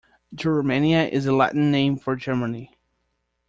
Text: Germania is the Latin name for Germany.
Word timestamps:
Germania 0.33 1.05
is 1.07 1.25
the 1.25 1.31
Latin 1.31 1.69
name 1.69 1.95
for 1.95 2.15
Germany. 2.15 2.75